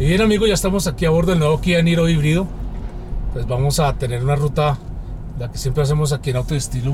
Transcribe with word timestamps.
Y 0.00 0.06
bien 0.06 0.20
amigos, 0.20 0.46
ya 0.46 0.54
estamos 0.54 0.86
aquí 0.86 1.06
a 1.06 1.10
bordo 1.10 1.32
del 1.32 1.40
nuevo 1.40 1.60
Kia 1.60 1.82
Niro 1.82 2.08
híbrido. 2.08 2.46
Pues 3.32 3.48
vamos 3.48 3.80
a 3.80 3.92
tener 3.94 4.22
una 4.22 4.36
ruta, 4.36 4.78
la 5.40 5.50
que 5.50 5.58
siempre 5.58 5.82
hacemos 5.82 6.12
aquí 6.12 6.30
en 6.30 6.36
Autodestilo, 6.36 6.92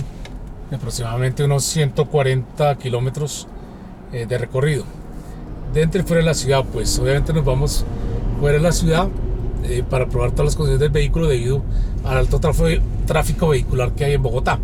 de 0.70 0.76
aproximadamente 0.76 1.44
unos 1.44 1.64
140 1.64 2.76
kilómetros 2.76 3.46
eh, 4.10 4.24
de 4.24 4.38
recorrido. 4.38 4.84
Dentro 5.74 6.00
y 6.00 6.04
fuera 6.04 6.20
de 6.20 6.24
la 6.24 6.32
ciudad, 6.32 6.64
pues 6.72 6.98
obviamente 6.98 7.34
nos 7.34 7.44
vamos 7.44 7.84
fuera 8.40 8.56
de 8.56 8.62
la 8.62 8.72
ciudad 8.72 9.08
eh, 9.64 9.84
para 9.88 10.08
probar 10.08 10.30
todas 10.30 10.46
las 10.46 10.56
condiciones 10.56 10.80
del 10.80 10.90
vehículo 10.90 11.26
debido 11.26 11.62
al 12.04 12.16
alto 12.16 12.40
tráfico 12.40 13.48
vehicular 13.48 13.92
que 13.92 14.06
hay 14.06 14.14
en 14.14 14.22
Bogotá. 14.22 14.58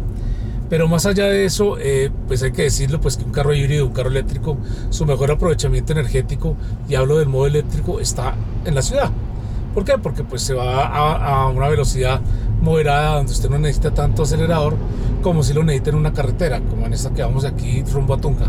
Pero 0.71 0.87
más 0.87 1.05
allá 1.05 1.27
de 1.27 1.45
eso, 1.45 1.77
eh, 1.79 2.11
pues 2.29 2.45
hay 2.45 2.53
que 2.53 2.62
decirlo, 2.62 3.00
pues 3.00 3.16
que 3.16 3.25
un 3.25 3.32
carro 3.32 3.53
híbrido, 3.53 3.86
un 3.86 3.93
carro 3.93 4.09
eléctrico, 4.09 4.57
su 4.91 5.04
mejor 5.04 5.32
aprovechamiento 5.32 5.93
energético, 5.93 6.54
y 6.89 6.95
hablo 6.95 7.18
del 7.18 7.29
modo 7.29 7.46
eléctrico, 7.46 7.98
está 7.98 8.36
en 8.64 8.77
la 8.77 8.80
ciudad. 8.80 9.11
¿Por 9.75 9.85
qué? 9.85 9.98
Porque 9.98 10.22
pues 10.22 10.43
se 10.43 10.54
va 10.54 10.86
a, 10.86 11.48
una 11.48 11.68
velocidad 11.68 12.21
moderada 12.62 13.17
donde 13.17 13.32
usted 13.32 13.50
no 13.50 13.59
necesita 13.59 13.93
tanto 13.93 14.22
acelerador 14.22 14.76
como 15.22 15.43
si 15.43 15.53
lo 15.53 15.64
necesita 15.64 15.90
en 15.90 15.96
una 15.96 16.12
carretera, 16.12 16.61
como 16.61 16.87
en 16.87 16.93
esta 16.93 17.11
que 17.11 17.23
vamos 17.23 17.45
aquí 17.45 17.82
rumbo 17.93 18.14
a 18.14 18.21
Tunja. 18.21 18.46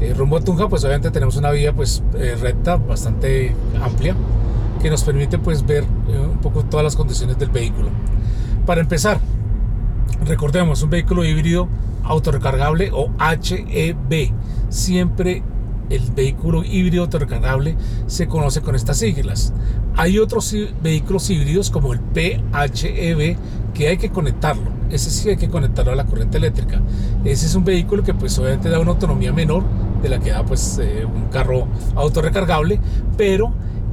Eh, 0.00 0.14
rumbo 0.14 0.36
a 0.36 0.40
Tunja 0.40 0.68
pues 0.68 0.84
obviamente 0.84 1.10
tenemos 1.10 1.36
una 1.36 1.50
vía 1.50 1.72
pues 1.72 2.02
eh, 2.14 2.36
recta, 2.40 2.76
bastante 2.76 3.54
amplia, 3.82 4.14
que 4.80 4.90
nos 4.90 5.02
permite 5.02 5.38
pues 5.38 5.64
ver 5.66 5.84
un 6.08 6.38
poco 6.38 6.64
todas 6.64 6.84
las 6.84 6.94
condiciones 6.94 7.38
del 7.38 7.50
vehículo. 7.50 7.88
Para 8.66 8.80
empezar, 8.80 9.18
Recordemos, 10.24 10.82
un 10.82 10.90
vehículo 10.90 11.24
híbrido 11.24 11.68
autorrecargable 12.04 12.90
o 12.92 13.10
HEV. 13.18 14.32
Siempre 14.68 15.42
el 15.90 16.10
vehículo 16.12 16.64
híbrido 16.64 17.04
autorrecargable 17.04 17.76
se 18.06 18.28
conoce 18.28 18.60
con 18.60 18.74
estas 18.74 18.98
siglas. 18.98 19.52
Hay 19.96 20.18
otros 20.18 20.54
vehículos 20.82 21.28
híbridos 21.28 21.70
como 21.70 21.92
el 21.92 22.00
PHEV 22.00 23.36
que 23.74 23.88
hay 23.88 23.96
que 23.98 24.10
conectarlo. 24.10 24.70
Ese 24.90 25.10
sí 25.10 25.30
hay 25.30 25.36
que 25.36 25.48
conectarlo 25.48 25.92
a 25.92 25.96
la 25.96 26.04
corriente 26.04 26.38
eléctrica. 26.38 26.80
Ese 27.24 27.46
es 27.46 27.54
un 27.54 27.64
vehículo 27.64 28.02
que 28.02 28.14
pues 28.14 28.38
obviamente 28.38 28.68
da 28.68 28.78
una 28.78 28.92
autonomía 28.92 29.32
menor 29.32 29.64
de 30.02 30.08
la 30.08 30.20
que 30.20 30.30
da 30.30 30.44
pues 30.44 30.78
eh, 30.78 31.04
un 31.04 31.26
carro 31.30 31.66
autorrecargable, 31.96 32.78
pero 33.16 33.52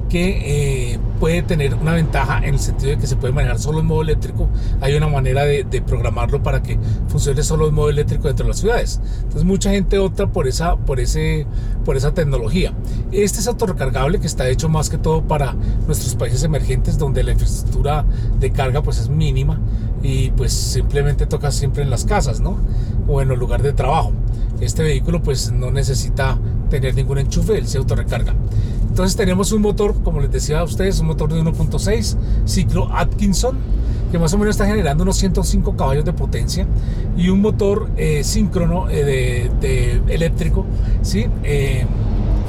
que 0.10 0.94
eh, 0.94 1.00
puede 1.20 1.44
tener 1.44 1.76
una 1.76 1.94
ventaja 1.94 2.40
en 2.40 2.56
el 2.56 2.60
sentido 2.60 2.92
de 2.92 2.98
que 2.98 3.08
se 3.08 3.16
puede 3.16 3.32
manejar 3.34 3.60
solo 3.60 3.80
en 3.80 3.86
modo 3.86 4.02
eléctrico. 4.02 4.50
Hay 4.82 4.96
una 4.96 5.08
manera 5.08 5.44
de, 5.46 5.64
programarlo 5.86 6.44
para 6.44 6.62
que 6.62 6.78
funcione 7.08 7.42
solo 7.44 7.68
en 7.68 7.74
modo 7.74 7.90
eléctrico 7.90 8.28
dentro 8.28 8.46
de 8.46 8.50
las 8.50 8.60
ciudades. 8.60 9.00
Entonces 9.18 9.44
mucha 9.44 9.72
gente 9.72 9.98
opta 10.00 10.28
por 10.28 10.48
esa, 10.48 10.76
por 10.76 11.00
ese, 11.00 11.46
por 11.86 11.96
esa 11.96 12.14
tecnología. 12.14 12.74
Este 13.12 13.40
es 13.40 13.48
autorrecargable 13.48 14.20
que 14.20 14.28
está 14.28 14.50
hecho 14.50 14.68
más 14.68 14.90
que 14.90 14.98
todo 14.98 15.22
para 15.22 15.54
nuestros 15.86 16.16
países 16.16 16.44
emergentes 16.44 16.98
donde 16.98 17.24
la 17.24 17.32
infraestructura 17.32 18.06
de 18.40 18.52
carga 18.52 18.82
pues 18.82 18.98
es 19.00 19.10
mínima 19.10 19.60
y 20.02 20.32
pues 20.32 20.54
simplemente 20.54 21.26
toca 21.28 21.52
siempre 21.52 21.84
en 21.84 21.90
las 21.90 22.06
casas, 22.06 22.40
¿no? 22.40 22.58
O 23.08 23.22
en 23.22 23.32
el 23.32 23.40
lugar 23.40 23.62
de 23.62 23.74
trabajo. 23.74 24.12
Este 24.60 24.84
vehículo 24.84 25.22
pues 25.22 25.52
no 25.52 25.72
necesita 25.72 26.38
tener 26.70 26.96
ningún 26.96 27.20
enchufe, 27.20 27.58
él 27.58 27.68
se 27.68 27.78
autorrecarga. 27.78 28.36
Entonces 29.00 29.16
tenemos 29.16 29.54
un 29.54 29.62
motor, 29.62 29.96
como 30.04 30.20
les 30.20 30.30
decía 30.30 30.60
a 30.60 30.64
ustedes, 30.66 31.00
un 31.00 31.08
motor 31.08 31.32
de 31.32 31.42
1.6 31.42 32.18
ciclo 32.44 32.90
Atkinson, 32.94 33.58
que 34.12 34.20
más 34.20 34.34
o 34.34 34.38
menos 34.38 34.56
está 34.56 34.66
generando 34.66 35.04
unos 35.04 35.16
105 35.16 35.78
caballos 35.78 36.04
de 36.04 36.12
potencia 36.12 36.68
y 37.16 37.30
un 37.30 37.40
motor 37.40 37.90
eh, 37.96 38.26
síncrono 38.26 38.90
eh, 38.90 39.50
de, 39.62 40.02
eléctrico, 40.14 40.66
¿sí? 41.02 41.28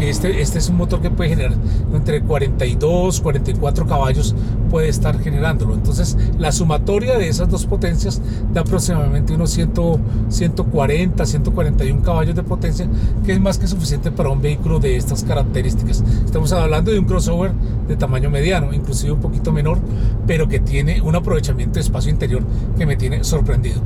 Este, 0.00 0.40
este 0.40 0.58
es 0.58 0.70
un 0.70 0.76
motor 0.76 1.02
que 1.02 1.10
puede 1.10 1.28
generar 1.28 1.52
entre 1.92 2.22
42, 2.22 3.20
44 3.20 3.86
caballos, 3.86 4.34
puede 4.70 4.88
estar 4.88 5.20
generándolo. 5.20 5.74
Entonces, 5.74 6.16
la 6.38 6.52
sumatoria 6.52 7.18
de 7.18 7.28
esas 7.28 7.50
dos 7.50 7.66
potencias 7.66 8.22
da 8.54 8.62
aproximadamente 8.62 9.34
unos 9.34 9.50
100, 9.50 9.72
140, 10.30 11.26
141 11.26 12.02
caballos 12.02 12.34
de 12.34 12.42
potencia, 12.42 12.88
que 13.26 13.32
es 13.32 13.40
más 13.40 13.58
que 13.58 13.66
suficiente 13.66 14.10
para 14.10 14.30
un 14.30 14.40
vehículo 14.40 14.78
de 14.78 14.96
estas 14.96 15.22
características. 15.22 16.02
Estamos 16.24 16.50
hablando 16.52 16.90
de 16.90 16.98
un 16.98 17.04
crossover 17.04 17.52
de 17.86 17.96
tamaño 17.96 18.30
mediano, 18.30 18.72
inclusive 18.72 19.12
un 19.12 19.20
poquito 19.20 19.52
menor, 19.52 19.78
pero 20.26 20.48
que 20.48 20.60
tiene 20.60 21.02
un 21.02 21.14
aprovechamiento 21.14 21.74
de 21.74 21.80
espacio 21.80 22.10
interior 22.10 22.42
que 22.78 22.86
me 22.86 22.96
tiene 22.96 23.22
sorprendido. 23.22 23.82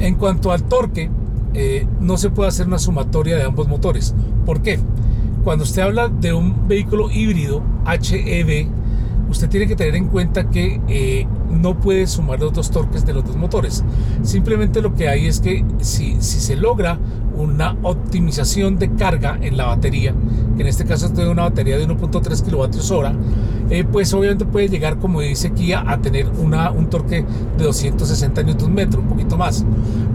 En 0.00 0.16
cuanto 0.16 0.50
al 0.50 0.64
torque, 0.64 1.10
eh, 1.54 1.86
no 2.00 2.16
se 2.16 2.30
puede 2.30 2.48
hacer 2.48 2.66
una 2.66 2.80
sumatoria 2.80 3.36
de 3.36 3.44
ambos 3.44 3.68
motores. 3.68 4.12
¿Por 4.44 4.60
qué? 4.60 4.80
Cuando 5.44 5.64
usted 5.64 5.82
habla 5.82 6.08
de 6.08 6.32
un 6.32 6.66
vehículo 6.66 7.10
híbrido 7.10 7.62
HEV, 7.86 8.66
usted 9.28 9.48
tiene 9.50 9.66
que 9.66 9.76
tener 9.76 9.94
en 9.94 10.08
cuenta 10.08 10.48
que 10.48 10.80
eh, 10.88 11.26
no 11.54 11.78
puede 11.78 12.06
sumar 12.06 12.40
los 12.40 12.52
dos 12.52 12.70
torques 12.70 13.04
de 13.06 13.14
los 13.14 13.24
dos 13.24 13.36
motores. 13.36 13.84
Simplemente 14.22 14.82
lo 14.82 14.94
que 14.94 15.08
hay 15.08 15.26
es 15.26 15.40
que 15.40 15.64
si, 15.80 16.20
se 16.20 16.56
logra 16.56 16.98
una 17.36 17.76
optimización 17.82 18.78
de 18.78 18.92
carga 18.94 19.38
en 19.40 19.56
la 19.56 19.66
batería, 19.66 20.14
que 20.56 20.62
en 20.62 20.68
este 20.68 20.84
caso 20.84 21.10
tiene 21.10 21.30
una 21.30 21.42
batería 21.42 21.76
de 21.78 21.88
1.3 21.88 22.42
kWh, 22.42 23.70
eh, 23.70 23.84
pues 23.84 24.12
obviamente 24.12 24.44
puede 24.44 24.68
llegar, 24.68 24.98
como 24.98 25.20
dice 25.20 25.52
Kia, 25.52 25.84
a 25.86 25.98
tener 26.00 26.28
un 26.28 26.90
torque 26.90 27.24
de 27.56 27.64
260 27.64 28.42
Nm, 28.42 28.98
un 28.98 29.08
poquito 29.08 29.36
más. 29.36 29.64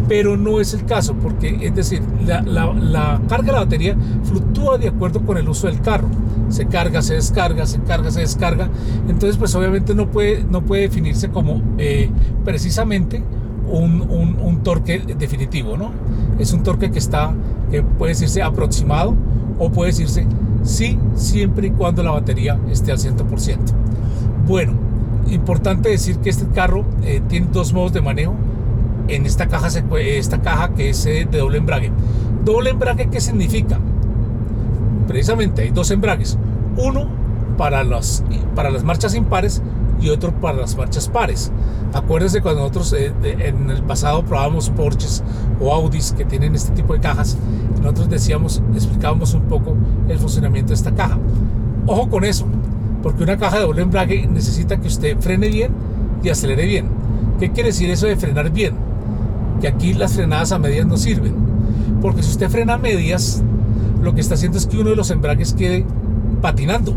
Pero 0.08 0.38
no 0.38 0.60
es 0.60 0.74
el 0.74 0.86
caso, 0.86 1.14
porque 1.16 1.58
es 1.62 1.76
decir, 1.76 2.02
la, 2.26 3.22
carga 3.28 3.46
de 3.46 3.52
la 3.52 3.60
batería 3.60 3.96
fluctúa 4.24 4.78
de 4.78 4.90
acuerdo 4.90 5.22
con 5.26 5.38
el 5.38 5.48
uso 5.50 5.68
del 5.68 5.82
carro. 5.82 6.08
Se 6.50 6.66
carga, 6.66 7.02
se 7.02 7.16
descarga, 7.16 7.66
se 7.66 7.80
carga, 7.82 8.12
se 8.12 8.22
descarga. 8.22 8.70
Entonces, 9.08 9.38
pues 9.38 9.54
obviamente 9.56 9.94
no 9.96 10.08
puede, 10.08 10.44
no 10.44 10.62
puede 10.62 10.84
definirse 10.84 11.30
como 11.30 11.62
eh, 11.78 12.10
precisamente 12.44 13.24
un, 13.68 14.38
un, 14.42 14.64
torque 14.64 15.00
definitivo, 15.00 15.78
¿no? 15.78 15.92
Es 16.40 16.54
un 16.54 16.64
torque 16.64 16.92
que 16.92 17.00
está, 17.00 17.34
que 17.70 17.84
puede 17.84 18.14
decirse 18.14 18.42
aproximado 18.42 19.16
o 19.60 19.70
puede 19.70 19.92
decirse 19.92 20.26
sí, 20.64 20.98
siempre 21.16 21.68
y 21.68 21.72
cuando 21.72 22.04
la 22.04 22.12
batería 22.12 22.60
esté 22.72 22.92
al 22.92 22.98
100%. 22.98 23.58
Bueno, 24.48 24.74
importante 25.30 25.90
decir 25.90 26.18
que 26.18 26.30
este 26.30 26.48
carro 26.48 26.86
eh, 27.04 27.22
tiene 27.28 27.48
dos 27.52 27.74
modos 27.74 27.94
de 27.94 28.02
manejo. 28.02 28.36
En 29.08 29.26
esta 29.26 29.48
caja, 29.48 29.70
esta 30.00 30.42
caja 30.42 30.70
que 30.76 30.90
es 30.90 31.06
eh, 31.06 31.28
de 31.30 31.40
doble 31.40 31.58
embrague. 31.58 31.92
¿Doble 32.46 32.70
embrague 32.72 33.10
qué 33.10 33.20
significa? 33.20 33.80
Precisamente 35.10 35.64
hay 35.64 35.72
dos 35.72 35.90
embragues. 35.90 36.38
Uno 36.78 37.08
para 37.58 37.84
las, 37.84 38.24
para 38.54 38.70
las 38.70 38.84
marchas 38.84 39.16
impares 39.16 39.60
y 40.00 40.10
otro 40.10 40.32
para 40.32 40.60
las 40.60 40.78
marchas 40.78 41.08
pares. 41.08 41.52
Acuérdense 41.94 42.44
cuando 42.44 42.62
nosotros 42.62 42.94
eh, 42.94 43.12
en 43.24 43.72
el 43.72 43.82
pasado 43.82 44.24
probábamos 44.24 44.70
Porsches 44.70 45.24
o 45.60 45.74
Audis 45.74 46.12
que 46.12 46.26
tienen 46.26 46.54
este 46.54 46.74
tipo 46.74 46.94
de 46.94 47.00
cajas, 47.00 47.40
nosotros 47.82 48.08
decíamos, 48.08 48.62
explicábamos 48.76 49.34
un 49.34 49.42
poco 49.46 49.76
el 50.08 50.20
funcionamiento 50.20 50.70
de 50.70 50.76
esta 50.76 50.94
caja. 50.94 51.18
Ojo 51.88 52.08
con 52.08 52.24
eso, 52.24 52.46
porque 53.02 53.24
una 53.24 53.38
caja 53.38 53.58
de 53.58 53.64
doble 53.64 53.82
embrague 53.82 54.28
necesita 54.28 54.80
que 54.80 54.90
usted 54.90 55.18
frene 55.18 55.48
bien 55.48 55.72
y 56.22 56.30
acelere 56.30 56.68
bien. 56.68 56.88
¿Qué 57.40 57.52
quiere 57.52 57.70
decir 57.70 57.90
eso 57.90 58.06
de 58.06 58.16
frenar 58.16 58.52
bien? 58.52 58.76
Que 59.60 59.70
aquí 59.70 59.96
las 59.96 60.14
frenadas 60.14 60.52
a 60.52 60.60
medias 60.60 60.86
no 60.86 60.98
sirven. 60.98 61.34
Porque 62.00 62.22
si 62.22 62.30
usted 62.30 62.48
frena 62.48 62.76
a 62.76 62.78
medias, 62.78 63.44
lo 64.02 64.14
que 64.14 64.22
está 64.22 64.36
haciendo 64.36 64.58
es 64.58 64.66
que 64.66 64.78
uno 64.78 64.90
de 64.90 64.96
los 64.96 65.12
embragues 65.12 65.54
quede 65.54 65.86
patinando. 66.42 66.94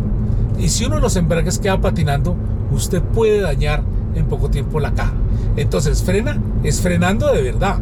Y 0.58 0.68
si 0.68 0.84
uno 0.84 0.96
de 0.96 1.00
los 1.00 1.16
embragues 1.16 1.58
queda 1.58 1.80
patinando, 1.80 2.36
usted 2.70 3.02
puede 3.02 3.40
dañar 3.40 3.82
en 4.14 4.26
poco 4.26 4.50
tiempo 4.50 4.80
la 4.80 4.92
caja. 4.92 5.14
Entonces, 5.56 6.02
frena 6.02 6.38
es 6.62 6.80
frenando 6.80 7.32
de 7.32 7.42
verdad. 7.42 7.78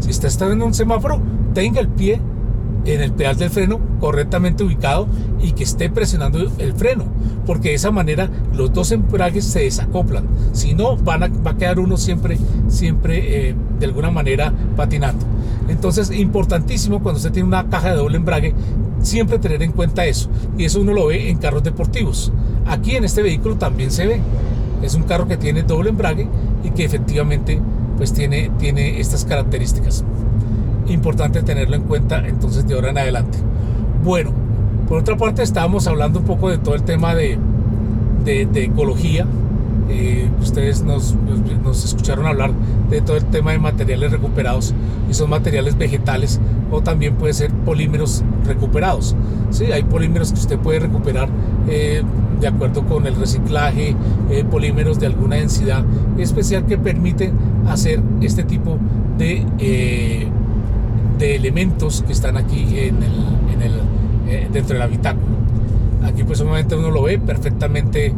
Si 0.00 0.10
usted 0.10 0.28
está 0.28 0.50
en 0.50 0.62
un 0.62 0.74
semáforo, 0.74 1.20
tenga 1.52 1.80
el 1.80 1.88
pie 1.88 2.20
en 2.84 3.00
el 3.00 3.12
pedal 3.12 3.36
del 3.36 3.50
freno 3.50 3.80
correctamente 4.00 4.64
ubicado 4.64 5.06
y 5.42 5.52
que 5.52 5.64
esté 5.64 5.88
presionando 5.90 6.38
el 6.58 6.72
freno, 6.74 7.04
porque 7.46 7.70
de 7.70 7.74
esa 7.74 7.90
manera 7.90 8.28
los 8.54 8.72
dos 8.72 8.92
embragues 8.92 9.44
se 9.44 9.60
desacoplan. 9.60 10.24
Si 10.52 10.74
no, 10.74 10.96
van 10.96 11.22
a, 11.22 11.28
va 11.28 11.52
a 11.52 11.56
quedar 11.56 11.78
uno 11.78 11.96
siempre, 11.96 12.38
siempre 12.68 13.48
eh, 13.48 13.54
de 13.78 13.86
alguna 13.86 14.10
manera 14.10 14.52
patinando. 14.76 15.24
Entonces, 15.68 16.10
importantísimo 16.10 17.02
cuando 17.02 17.18
usted 17.18 17.32
tiene 17.32 17.48
una 17.48 17.68
caja 17.68 17.90
de 17.90 17.96
doble 17.96 18.16
embrague, 18.16 18.54
siempre 19.00 19.38
tener 19.38 19.62
en 19.62 19.72
cuenta 19.72 20.04
eso. 20.04 20.28
Y 20.58 20.64
eso 20.64 20.80
uno 20.80 20.92
lo 20.92 21.06
ve 21.06 21.30
en 21.30 21.38
carros 21.38 21.62
deportivos. 21.62 22.32
Aquí 22.66 22.96
en 22.96 23.04
este 23.04 23.22
vehículo 23.22 23.56
también 23.56 23.90
se 23.90 24.06
ve. 24.06 24.20
Es 24.82 24.94
un 24.94 25.04
carro 25.04 25.26
que 25.26 25.36
tiene 25.36 25.62
doble 25.62 25.90
embrague 25.90 26.28
y 26.62 26.70
que 26.70 26.84
efectivamente 26.84 27.60
pues 27.96 28.12
tiene, 28.12 28.50
tiene 28.58 29.00
estas 29.00 29.24
características. 29.24 30.04
Importante 30.88 31.42
tenerlo 31.42 31.76
en 31.76 31.82
cuenta 31.82 32.26
entonces 32.26 32.66
de 32.66 32.74
ahora 32.74 32.90
en 32.90 32.98
adelante. 32.98 33.38
Bueno, 34.04 34.32
por 34.88 34.98
otra 34.98 35.16
parte 35.16 35.42
estábamos 35.42 35.86
hablando 35.86 36.20
un 36.20 36.26
poco 36.26 36.50
de 36.50 36.58
todo 36.58 36.74
el 36.74 36.82
tema 36.82 37.14
de, 37.14 37.38
de, 38.24 38.64
ecología. 38.64 39.26
Eh, 39.88 40.28
ustedes 40.40 40.82
nos, 40.82 41.14
nos, 41.62 41.84
escucharon 41.84 42.26
hablar 42.26 42.52
de 42.90 43.00
todo 43.00 43.16
el 43.16 43.24
tema 43.26 43.52
de 43.52 43.58
materiales 43.58 44.12
recuperados 44.12 44.74
y 45.10 45.14
son 45.14 45.30
materiales 45.30 45.76
vegetales 45.76 46.40
o 46.70 46.80
también 46.80 47.14
puede 47.14 47.34
ser 47.34 47.50
polímeros 47.50 48.22
recuperados. 48.46 49.14
¿sí? 49.50 49.72
Hay 49.72 49.82
polímeros 49.82 50.32
que 50.32 50.38
usted 50.40 50.58
puede 50.58 50.80
recuperar 50.80 51.28
eh, 51.68 52.02
de 52.40 52.48
acuerdo 52.48 52.84
con 52.84 53.06
el 53.06 53.16
reciclaje, 53.16 53.96
eh, 54.30 54.44
polímeros 54.44 55.00
de 55.00 55.06
alguna 55.06 55.36
densidad 55.36 55.84
especial 56.18 56.66
que 56.66 56.76
permite 56.76 57.32
hacer 57.66 58.02
este 58.20 58.42
tipo 58.42 58.78
de, 59.16 60.28
de 61.18 61.36
elementos 61.36 62.02
que 62.06 62.12
están 62.12 62.36
aquí 62.36 62.62
en 62.78 63.02
el, 63.02 63.14
en 63.52 63.62
el, 63.62 63.72
eh, 64.28 64.48
dentro 64.52 64.74
del 64.74 64.82
habitáculo. 64.82 65.36
Aquí 66.04 66.24
pues 66.24 66.40
obviamente 66.40 66.76
uno 66.76 66.90
lo 66.90 67.02
ve 67.02 67.18
perfectamente, 67.18 68.12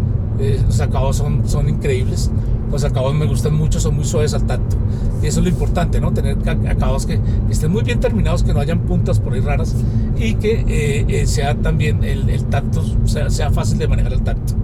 los 0.66 0.80
acabados 0.80 1.16
son, 1.16 1.48
son 1.48 1.68
increíbles, 1.68 2.30
los 2.70 2.84
acabados 2.84 3.14
me 3.14 3.26
gustan 3.26 3.54
mucho, 3.54 3.78
son 3.80 3.94
muy 3.94 4.04
suaves 4.04 4.34
al 4.34 4.44
tacto. 4.44 4.76
Y 5.22 5.26
eso 5.26 5.40
es 5.40 5.44
lo 5.44 5.50
importante, 5.50 6.00
¿no? 6.00 6.12
Tener 6.12 6.36
acabados 6.48 7.06
que, 7.06 7.18
estén 7.48 7.70
muy 7.70 7.82
bien 7.82 8.00
terminados, 8.00 8.42
que 8.42 8.52
no 8.52 8.60
hayan 8.60 8.80
puntas 8.80 9.20
por 9.20 9.34
ahí 9.34 9.40
raras 9.40 9.74
y 10.18 10.34
que 10.34 10.64
eh, 10.68 11.04
eh, 11.08 11.26
sea 11.26 11.54
también 11.54 12.02
el, 12.04 12.28
el 12.28 12.44
tacto, 12.44 12.82
sea, 13.06 13.30
sea, 13.30 13.50
fácil 13.50 13.78
de 13.78 13.88
manejar 13.88 14.12
el 14.12 14.22
tacto. 14.22 14.54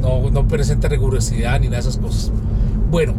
No, 0.00 0.30
no 0.30 0.46
presente 0.46 0.88
rigurosidad 0.88 1.60
ni 1.60 1.66
nada 1.66 1.76
de 1.76 1.88
esas 1.88 1.96
cosas. 1.96 2.30
Bueno, 2.90 3.14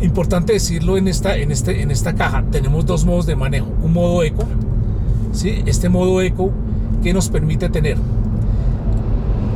importante 0.00 0.52
decirlo 0.52 0.96
en 0.96 1.08
esta, 1.08 1.36
en, 1.36 1.50
este, 1.50 1.82
en 1.82 1.90
esta 1.90 2.14
caja, 2.14 2.44
tenemos 2.50 2.86
dos 2.86 3.04
modos 3.04 3.26
de 3.26 3.36
manejo. 3.36 3.68
Un 3.82 3.92
modo 3.92 4.22
eco, 4.22 4.44
¿sí? 5.32 5.62
Este 5.66 5.88
modo 5.88 6.20
eco 6.22 6.50
que 7.02 7.12
nos 7.12 7.28
permite 7.28 7.68
tener 7.68 7.98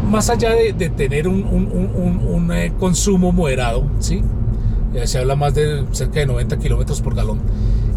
más 0.08 0.30
allá 0.30 0.52
de, 0.52 0.72
tener 0.72 1.28
un, 1.28 1.44
un, 1.44 2.52
eh, 2.52 2.72
consumo 2.78 3.30
moderado, 3.30 3.84
¿sí? 4.00 4.22
se 5.04 5.18
habla 5.18 5.36
más 5.36 5.54
de 5.54 5.84
cerca 5.92 6.20
de 6.20 6.26
90 6.26 6.58
kilómetros 6.58 7.02
por 7.02 7.14
galón. 7.14 7.40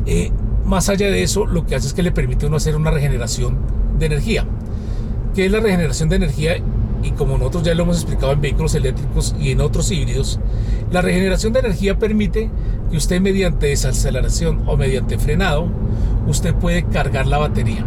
Eh, 0.05 0.29
más 0.65 0.89
allá 0.89 1.09
de 1.09 1.23
eso, 1.23 1.45
lo 1.45 1.65
que 1.65 1.75
hace 1.75 1.87
es 1.87 1.93
que 1.93 2.03
le 2.03 2.11
permite 2.11 2.45
uno 2.45 2.57
hacer 2.57 2.75
una 2.75 2.91
regeneración 2.91 3.57
de 3.97 4.05
energía. 4.07 4.45
¿Qué 5.33 5.45
es 5.45 5.51
la 5.51 5.61
regeneración 5.61 6.09
de 6.09 6.17
energía? 6.17 6.57
Y 7.03 7.11
como 7.11 7.37
nosotros 7.37 7.63
ya 7.63 7.73
lo 7.73 7.83
hemos 7.83 7.97
explicado 7.97 8.31
en 8.33 8.41
vehículos 8.41 8.75
eléctricos 8.75 9.35
y 9.39 9.51
en 9.51 9.61
otros 9.61 9.89
híbridos, 9.91 10.39
la 10.91 11.01
regeneración 11.01 11.53
de 11.53 11.59
energía 11.59 11.97
permite 11.97 12.49
que 12.89 12.97
usted 12.97 13.21
mediante 13.21 13.67
desaceleración 13.67 14.63
o 14.67 14.77
mediante 14.77 15.17
frenado, 15.17 15.67
usted 16.27 16.53
puede 16.53 16.83
cargar 16.83 17.27
la 17.27 17.37
batería. 17.37 17.85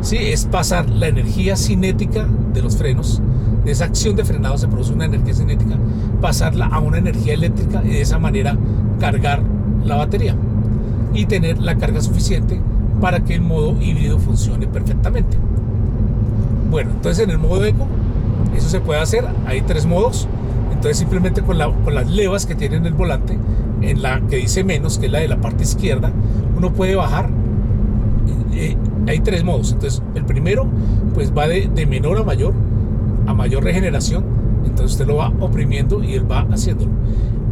Sí, 0.00 0.16
es 0.16 0.46
pasar 0.46 0.88
la 0.88 1.08
energía 1.08 1.56
cinética 1.56 2.26
de 2.54 2.62
los 2.62 2.76
frenos 2.76 3.20
de 3.64 3.72
esa 3.72 3.84
acción 3.84 4.16
de 4.16 4.24
frenado 4.24 4.56
se 4.58 4.68
produce 4.68 4.92
una 4.92 5.04
energía 5.04 5.34
cinética, 5.34 5.76
pasarla 6.20 6.66
a 6.66 6.78
una 6.78 6.98
energía 6.98 7.34
eléctrica 7.34 7.82
y 7.84 7.88
de 7.88 8.00
esa 8.00 8.18
manera 8.18 8.56
cargar 8.98 9.42
la 9.84 9.96
batería 9.96 10.34
y 11.12 11.26
tener 11.26 11.58
la 11.58 11.76
carga 11.76 12.00
suficiente 12.00 12.60
para 13.00 13.20
que 13.20 13.34
el 13.34 13.42
modo 13.42 13.80
híbrido 13.80 14.18
funcione 14.18 14.66
perfectamente. 14.66 15.36
Bueno, 16.70 16.92
entonces 16.92 17.24
en 17.24 17.30
el 17.30 17.38
modo 17.38 17.64
eco 17.64 17.86
eso 18.54 18.68
se 18.68 18.80
puede 18.80 19.00
hacer, 19.00 19.26
hay 19.46 19.62
tres 19.62 19.86
modos, 19.86 20.28
entonces 20.72 20.98
simplemente 20.98 21.42
con, 21.42 21.58
las 21.58 22.10
levas 22.10 22.46
que 22.46 22.54
tiene 22.54 22.76
en 22.76 22.86
el 22.86 22.94
volante, 22.94 23.36
en 23.82 24.02
la 24.02 24.20
que 24.20 24.36
dice 24.36 24.64
menos, 24.64 24.98
que 24.98 25.06
es 25.06 25.12
la 25.12 25.20
de 25.20 25.28
la 25.28 25.40
parte 25.40 25.64
izquierda, 25.64 26.10
uno 26.56 26.72
puede 26.72 26.94
bajar. 26.94 27.30
Eh, 28.52 28.76
hay 29.06 29.20
tres 29.20 29.44
modos, 29.44 29.72
entonces 29.72 30.02
el 30.14 30.24
primero 30.24 30.66
pues 31.14 31.32
va 31.36 31.46
de, 31.46 31.70
de 31.72 31.86
menor 31.86 32.18
a 32.18 32.24
mayor, 32.24 32.52
a 33.26 33.34
mayor 33.34 33.64
regeneración, 33.64 34.24
entonces 34.64 34.92
usted 34.92 35.06
lo 35.06 35.16
va 35.16 35.32
oprimiendo 35.40 36.02
y 36.02 36.14
él 36.14 36.30
va 36.30 36.46
haciéndolo. 36.50 36.90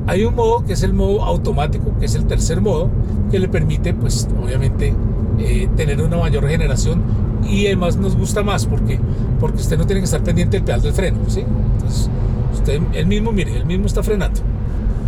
Hay 0.07 0.25
un 0.25 0.35
modo 0.35 0.65
que 0.65 0.73
es 0.73 0.83
el 0.83 0.95
modo 0.95 1.23
automático, 1.23 1.93
que 1.99 2.07
es 2.07 2.15
el 2.15 2.25
tercer 2.25 2.63
modo, 2.63 2.89
que 3.31 3.39
le 3.39 3.47
permite, 3.47 3.93
pues 3.93 4.27
obviamente, 4.43 4.95
eh, 5.39 5.69
tener 5.77 6.01
una 6.01 6.17
mayor 6.17 6.45
regeneración 6.45 7.03
y 7.47 7.67
además 7.67 7.97
nos 7.97 8.17
gusta 8.17 8.43
más 8.43 8.67
porque, 8.67 8.99
porque 9.41 9.59
usted 9.59 9.79
no 9.79 9.87
tiene 9.87 10.01
que 10.01 10.07
estar 10.07 10.23
pendiente 10.23 10.57
del 10.57 10.65
pedal 10.65 10.83
del 10.83 10.93
freno, 10.93 11.19
¿sí? 11.29 11.41
Entonces, 11.41 12.11
usted, 12.53 12.81
él 12.95 13.07
mismo, 13.07 13.33
mire, 13.33 13.57
él 13.57 13.67
mismo 13.67 13.87
está 13.87 14.03
frenando. 14.03 14.41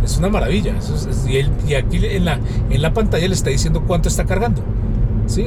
Es 0.03 0.17
una 0.17 0.29
maravilla. 0.29 0.73
y, 1.27 1.69
y, 1.69 1.75
aquí 1.75 1.99
en 2.03 2.25
la, 2.25 2.39
en 2.69 2.81
la 2.81 2.93
pantalla 2.93 3.27
le 3.27 3.33
está 3.33 3.49
diciendo 3.49 3.83
cuánto 3.85 4.09
está 4.09 4.25
cargando. 4.25 4.63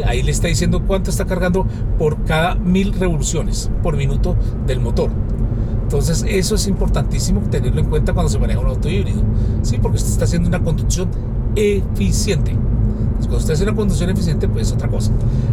Ahí 0.06 0.22
le 0.22 0.30
está 0.30 0.48
diciendo 0.48 0.82
cuánto 0.86 1.10
está 1.10 1.26
cargando 1.26 1.66
por 1.98 2.24
cada 2.24 2.54
mil 2.54 2.92
revoluciones 2.94 3.70
por 3.82 3.96
minuto 3.96 4.36
del 4.66 4.80
motor. 4.80 5.10
Entonces 5.82 6.24
eso 6.26 6.54
es 6.54 6.66
importantísimo 6.66 7.40
tenerlo 7.50 7.80
en 7.80 7.86
cuenta 7.88 8.14
cuando 8.14 8.30
se 8.30 8.38
maneja 8.38 8.60
un 8.60 8.68
auto 8.68 8.88
híbrido, 8.88 9.20
¿sí? 9.62 9.78
porque 9.80 9.98
usted 9.98 10.10
está 10.10 10.24
haciendo 10.24 10.48
una 10.48 10.62
conducción 10.62 11.08
eficiente 11.54 12.56
cuando 13.20 13.38
usted 13.38 13.54
hace 13.54 13.64
una 13.64 13.74
conducción 13.74 14.10
eficiente, 14.10 14.48
pues 14.48 14.68
es 14.68 14.74
otra 14.74 14.88
cosa. 14.88 15.10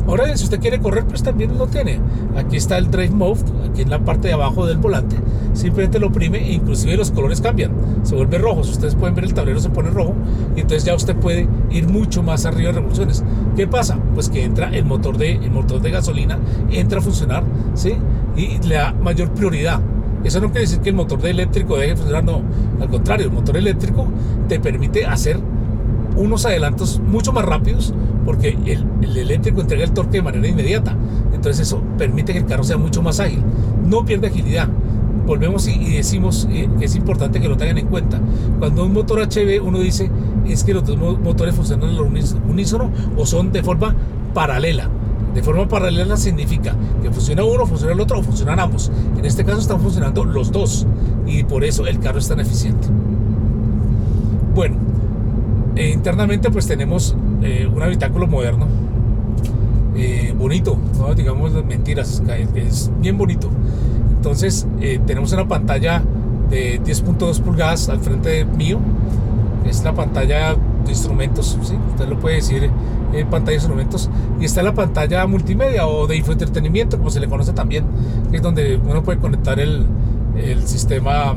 Ahora 0.08 0.26
bien, 0.26 0.38
si 0.38 0.44
usted 0.44 0.60
quiere 0.60 0.80
correr, 0.80 1.06
pues 1.06 1.24
también 1.24 1.58
lo 1.58 1.68
tiene. 1.68 2.00
Aquí 2.36 2.58
está 2.58 2.78
el 2.78 2.92
Drive 2.92 3.12
Mode, 3.12 3.42
aquí 3.70 3.82
en 3.82 3.90
la 3.90 4.00
parte 4.00 4.28
de 4.28 4.34
abajo 4.34 4.66
del 4.66 4.78
volante. 4.78 5.16
Simplemente 5.54 6.00
lo 6.00 6.08
oprime 6.08 6.40
e 6.40 6.54
inclusive 6.54 6.96
los 6.98 7.12
colores 7.12 7.42
cambian. 7.42 7.72
Se 8.04 8.16
vuelve 8.16 8.38
rojo. 8.38 8.64
Si 8.64 8.72
ustedes 8.72 8.96
pueden 8.96 9.16
ver 9.16 9.26
el 9.26 9.34
tablero 9.34 9.60
se 9.60 9.70
pone 9.70 9.90
rojo 9.90 10.14
y 10.56 10.62
entonces 10.62 10.84
ya 10.84 10.96
usted 10.96 11.16
puede 11.16 11.48
ir 11.70 11.88
mucho 11.88 12.24
más 12.24 12.46
arriba 12.46 12.70
de 12.70 12.76
revoluciones. 12.76 13.24
¿Qué 13.56 13.68
pasa? 13.68 13.98
Pues 14.14 14.30
que 14.30 14.44
entra 14.44 14.70
el 14.70 14.86
motor 14.86 15.18
de, 15.18 15.34
el 15.34 15.52
motor 15.52 15.82
de 15.82 15.92
gasolina, 15.92 16.38
entra 16.70 17.00
a 17.00 17.02
funcionar, 17.02 17.44
¿sí? 17.74 17.96
Y 18.36 18.60
le 18.60 18.76
da 18.76 18.94
mayor 18.94 19.32
prioridad. 19.32 19.80
Eso 20.24 20.40
no 20.40 20.48
quiere 20.48 20.62
decir 20.62 20.80
que 20.80 20.90
el 20.90 20.96
motor 20.96 21.22
de 21.22 21.32
eléctrico 21.32 21.78
deje 21.78 21.92
de 21.92 21.96
funcionar, 21.96 22.24
no. 22.24 22.42
Al 22.80 22.90
contrario, 22.90 23.26
el 23.26 23.32
motor 23.32 23.58
eléctrico 23.58 24.08
te 24.48 24.60
permite 24.60 25.06
hacer 25.06 25.40
unos 26.16 26.46
adelantos 26.46 27.00
mucho 27.00 27.34
más 27.34 27.46
rápidos 27.46 27.94
porque 28.26 28.58
el, 28.66 29.18
eléctrico 29.18 29.62
entrega 29.62 29.84
el 29.84 29.92
torque 29.92 30.18
de 30.18 30.24
manera 30.24 30.48
inmediata. 30.48 30.96
Entonces 31.34 31.68
eso 31.68 31.82
permite 31.98 32.34
que 32.34 32.40
el 32.40 32.46
carro 32.46 32.64
sea 32.64 32.78
mucho 32.78 33.02
más 33.02 33.20
ágil. 33.20 33.42
No 33.86 34.06
pierde 34.06 34.28
agilidad. 34.28 34.68
Volvemos 35.26 35.68
y, 35.68 35.96
decimos 35.96 36.48
eh, 36.52 36.70
que 36.80 36.86
es 36.86 36.96
importante 36.96 37.40
que 37.40 37.48
lo 37.48 37.58
tengan 37.58 37.78
en 37.78 37.88
cuenta. 37.88 38.20
Cuando 38.60 38.86
un 38.86 38.94
motor 38.94 39.20
HV 39.20 39.62
uno 39.66 39.80
dice 39.80 40.10
es 40.48 40.64
que 40.64 40.74
los 40.74 40.86
dos 40.86 40.98
motores 40.98 41.56
funcionan 41.56 41.90
al 41.90 42.02
unísono 42.02 42.92
o 43.18 43.26
son 43.26 43.52
de 43.52 43.64
forma 43.64 43.96
paralela. 44.34 44.90
De 45.34 45.42
forma 45.42 45.68
paralela 45.68 46.18
significa 46.18 46.76
que 47.02 47.10
funciona 47.10 47.44
uno, 47.44 47.66
funciona 47.66 47.94
el 47.94 48.02
otro 48.02 48.20
o 48.20 48.24
funcionan 48.24 48.60
ambos. 48.60 48.92
En 49.18 49.26
este 49.26 49.46
caso 49.46 49.60
están 49.60 49.80
funcionando 49.80 50.26
los 50.26 50.52
dos 50.52 50.86
y 51.26 51.44
por 51.44 51.64
eso 51.64 51.88
el 51.88 52.00
carro 52.00 52.20
es 52.20 52.28
tan 52.28 52.40
eficiente. 52.42 52.88
Bueno, 54.54 54.76
eh, 55.76 55.90
internamente 55.90 56.52
pues 56.52 56.68
tenemos 56.68 57.16
eh, 57.42 57.70
un 57.72 57.82
habitáculo 57.82 58.28
moderno, 58.28 58.68
eh, 59.96 60.34
bonito, 60.38 60.78
no 60.98 61.14
digamos 61.14 61.52
mentiras, 61.66 62.22
es 62.56 62.92
bien 63.00 63.18
bonito. 63.18 63.50
Entonces 64.16 64.68
tenemos 65.08 65.32
una 65.34 65.48
pantalla 65.48 66.04
de 66.50 66.80
10.2 66.82 67.42
pulgadas 67.42 67.90
al 67.90 68.00
frente 68.02 68.46
mío, 68.46 68.80
es 69.68 69.84
la 69.84 69.94
pantalla 69.94 70.54
de 70.86 70.92
instrumentos, 70.92 71.58
¿sí? 71.64 71.76
usted 71.90 72.08
lo 72.08 72.20
puede 72.20 72.36
decir 72.36 72.70
en 73.14 73.28
pantalla 73.30 73.52
de 73.52 73.56
instrumentos, 73.56 74.10
y 74.40 74.46
está 74.46 74.62
la 74.62 74.74
pantalla 74.74 75.26
multimedia 75.26 75.88
o 75.88 76.06
de 76.06 76.18
infoentretenimiento, 76.18 76.98
como 76.98 77.10
se 77.10 77.20
le 77.20 77.28
conoce 77.28 77.54
también, 77.54 77.86
que 78.30 78.38
es 78.38 78.44
donde 78.44 78.78
uno 78.78 79.02
puede 79.02 79.20
conectar 79.20 79.60
el, 79.60 79.88
sistema 80.66 81.36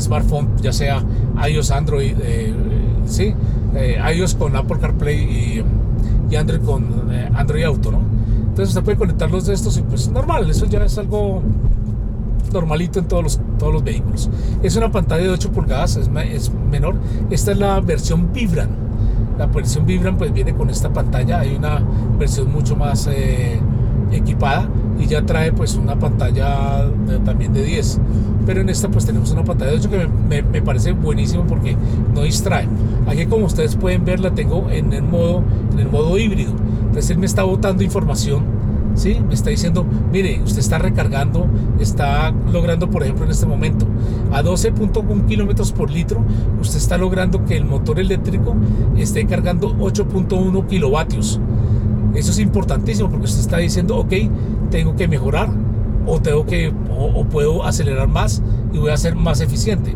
smartphone, 0.00 0.48
ya 0.60 0.72
sea 0.72 1.02
iOS, 1.48 1.70
Android, 1.70 2.14
¿sí? 3.06 3.34
Eh, 3.74 3.98
iOS 4.14 4.34
con 4.34 4.56
Apple 4.56 4.78
CarPlay 4.80 5.64
y, 6.30 6.36
Android 6.36 6.60
con 6.62 7.10
eh, 7.12 7.30
Android 7.34 7.64
Auto, 7.64 7.92
¿no? 7.92 8.00
Entonces 8.48 8.68
usted 8.68 8.82
puede 8.82 8.96
conectar 8.96 9.30
los 9.30 9.46
de 9.46 9.54
estos 9.54 9.76
y 9.76 9.82
pues 9.82 10.08
normal, 10.08 10.48
eso 10.50 10.66
ya 10.66 10.82
es 10.82 10.96
algo 10.98 11.42
normalito 12.52 12.98
en 12.98 13.06
todos 13.06 13.22
los, 13.22 13.40
todos 13.58 13.72
los 13.72 13.84
vehículos. 13.84 14.30
Es 14.62 14.76
una 14.76 14.90
pantalla 14.90 15.24
de 15.24 15.30
8 15.30 15.52
pulgadas, 15.52 15.96
es, 15.96 16.08
menor. 16.70 16.96
Esta 17.30 17.52
es 17.52 17.58
la 17.58 17.80
versión 17.80 18.32
Vibran. 18.32 18.70
La 19.38 19.46
versión 19.46 19.84
Vibran 19.84 20.16
pues 20.16 20.32
viene 20.32 20.54
con 20.54 20.70
esta 20.70 20.90
pantalla, 20.90 21.40
hay 21.40 21.54
una 21.56 21.82
versión 22.18 22.50
mucho 22.50 22.76
más 22.76 23.06
eh, 23.12 23.60
equipada 24.12 24.68
y 24.98 25.06
ya 25.06 25.22
trae 25.22 25.52
pues 25.52 25.74
una 25.74 25.98
pantalla 25.98 26.90
también 27.24 27.52
de 27.52 27.62
10 27.64 28.00
pero 28.46 28.60
en 28.60 28.68
esta 28.68 28.88
pues 28.88 29.04
tenemos 29.04 29.32
una 29.32 29.44
pantalla 29.44 29.72
de 29.72 29.78
8 29.78 29.90
que 29.90 30.42
me, 30.42 30.62
parece 30.62 30.92
buenísimo 30.92 31.44
porque 31.46 31.76
no 32.14 32.22
distrae. 32.22 32.68
Aquí 33.08 33.26
como 33.26 33.46
ustedes 33.46 33.74
pueden 33.74 34.04
ver 34.04 34.20
la 34.20 34.34
tengo 34.34 34.70
en 34.70 34.92
el 34.92 35.02
modo 35.02 35.42
en 35.72 35.80
el 35.80 35.90
modo 35.90 36.16
híbrido. 36.16 36.52
Entonces 36.86 37.10
él 37.10 37.18
me 37.18 37.26
está 37.26 37.42
botando 37.42 37.82
información 37.82 38.56
¿sí? 38.94 39.20
me 39.26 39.34
está 39.34 39.50
diciendo 39.50 39.84
mire 40.12 40.40
usted 40.42 40.60
está 40.60 40.78
recargando 40.78 41.46
está 41.78 42.32
logrando 42.50 42.90
por 42.90 43.02
ejemplo 43.02 43.24
en 43.24 43.30
este 43.30 43.46
momento 43.46 43.86
a 44.32 44.42
12.1 44.42 45.26
kilómetros 45.26 45.72
por 45.72 45.90
litro 45.90 46.24
usted 46.60 46.78
está 46.78 46.96
logrando 46.96 47.44
que 47.44 47.56
el 47.56 47.64
motor 47.64 48.00
eléctrico 48.00 48.56
esté 48.96 49.26
cargando 49.26 49.76
8.1 49.76 50.66
kilovatios 50.66 51.40
eso 52.16 52.30
es 52.30 52.38
importantísimo 52.38 53.08
porque 53.10 53.26
usted 53.26 53.40
está 53.40 53.58
diciendo, 53.58 53.96
ok, 53.98 54.12
tengo 54.70 54.96
que 54.96 55.06
mejorar 55.06 55.48
o 56.06 56.20
tengo 56.20 56.46
que 56.46 56.72
o, 56.90 57.24
puedo 57.24 57.64
acelerar 57.64 58.08
más 58.08 58.42
y 58.72 58.78
voy 58.78 58.90
a 58.90 58.96
ser 58.96 59.14
más 59.14 59.40
eficiente. 59.40 59.94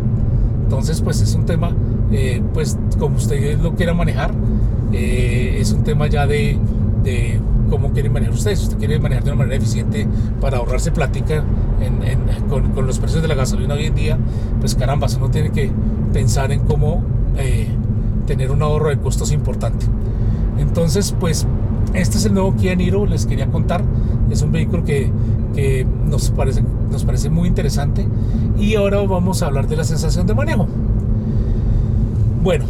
Entonces, 0.63 1.01
pues 1.01 1.21
es 1.21 1.35
un 1.35 1.47
tema, 1.47 1.75
eh, 2.13 2.43
pues 2.55 2.79
como 2.99 3.17
usted 3.17 3.59
lo 3.59 3.75
quiera 3.75 3.95
manejar, 3.95 4.33
eh, 4.93 5.57
es 5.61 5.73
un 5.73 5.83
tema 5.83 6.07
ya 6.09 6.27
de, 6.27 6.59
de 7.03 7.41
cómo 7.71 7.93
quieren 7.93 8.13
manejar 8.13 8.35
ustedes. 8.35 8.59
Si 8.59 8.65
usted 8.67 8.79
quiere 8.79 8.99
manejar 8.99 9.25
de 9.25 9.31
una 9.31 9.39
manera 9.39 9.57
eficiente 9.57 10.07
para 10.41 10.59
ahorrarse 10.59 10.91
plática 10.91 11.43
con, 12.49 12.87
los 12.87 12.99
precios 12.99 13.23
de 13.23 13.29
la 13.29 13.35
gasolina 13.35 13.75
hoy 13.75 13.87
en 13.87 13.95
día, 13.95 14.19
pues 14.61 14.75
caramba, 14.75 15.07
uno 15.17 15.31
tiene 15.31 15.51
que 15.51 15.71
pensar 16.13 16.53
en 16.53 16.61
cómo 16.61 17.03
eh, 17.39 17.69
tener 18.27 18.51
un 18.51 18.63
ahorro 18.63 18.91
de 18.91 18.99
costos 18.99 19.33
importante. 19.33 19.87
Entonces, 20.59 21.15
pues 21.19 21.47
este 21.95 22.19
es 22.19 22.25
el 22.27 22.35
nuevo 22.35 22.55
Kia 22.57 22.75
Niro, 22.75 23.07
les 23.07 23.27
quería 23.27 23.47
contar. 23.51 23.83
Es 24.31 24.43
un 24.43 24.53
vehículo 24.53 24.85
que, 24.85 25.11
nos, 26.07 26.31
parece, 26.31 27.31
muy 27.31 27.49
interesante. 27.49 28.07
Y 28.59 28.75
ahora 28.77 29.03
vamos 29.03 29.43
a 29.43 29.47
hablar 29.47 29.67
de 29.67 29.77
la 29.77 29.85
sensación 29.85 30.27
de 30.27 30.35
manejo. 30.35 30.67
Bueno, 32.43 32.65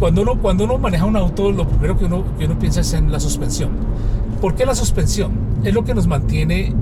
cuando 0.00 0.22
uno, 0.22 0.78
maneja 0.78 1.04
un 1.04 1.16
auto, 1.16 1.52
lo 1.52 1.68
primero 1.68 1.98
que 1.98 2.06
uno, 2.06 2.24
que 2.38 2.46
uno 2.46 2.58
piensa 2.58 2.80
es 2.80 2.92
en 2.94 3.12
la 3.12 3.20
suspensión. 3.20 3.70
¿Por 4.40 4.54
qué 4.54 4.66
la 4.66 4.74
suspensión? 4.74 5.32
Es 5.62 5.74
lo 5.74 5.84
que 5.84 5.94
nos 5.94 6.06
mantiene 6.06 6.74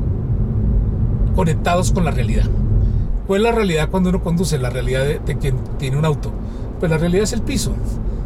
conectados 1.35 1.91
con 1.91 2.05
la 2.05 2.13
realidad. 2.13 2.45
¿Cuál 3.27 3.43
es 3.43 3.45
la 3.45 3.53
realidad 3.53 3.91
cuando 3.91 4.09
uno 4.09 4.23
conduce? 4.23 4.59
La 4.59 4.71
realidad 4.71 5.05
de, 5.05 5.19
de 5.19 5.37
quien 5.37 5.57
tiene 5.79 5.97
un 5.97 6.05
auto. 6.05 6.33
Pues 6.79 6.91
la 6.91 6.99
realidad 6.99 7.25
es 7.25 7.33
el 7.33 7.43
piso. 7.43 7.73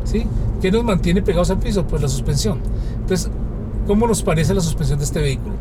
¿sí? 0.04 0.26
¿Qué 0.60 0.70
nos 0.70 0.84
mantiene 0.84 1.22
pegados 1.22 1.50
al 1.50 1.58
piso? 1.58 1.86
Pues 1.86 2.00
la 2.00 2.08
suspensión. 2.08 2.58
Entonces, 3.04 3.30
¿cómo 3.86 4.06
nos 4.06 4.22
parece 4.22 4.54
la 4.54 4.62
suspensión 4.62 4.98
de 4.98 5.04
este 5.04 5.20
vehículo? 5.20 5.56